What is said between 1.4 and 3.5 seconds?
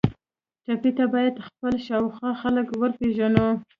خپل شاوخوا خلک وروپیژنو.